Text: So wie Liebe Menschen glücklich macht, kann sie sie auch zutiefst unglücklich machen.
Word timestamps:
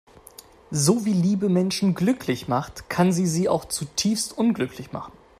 So 0.71 1.05
wie 1.05 1.13
Liebe 1.13 1.47
Menschen 1.47 1.93
glücklich 1.93 2.47
macht, 2.47 2.89
kann 2.89 3.11
sie 3.13 3.27
sie 3.27 3.47
auch 3.47 3.65
zutiefst 3.65 4.35
unglücklich 4.35 4.91
machen. 4.91 5.13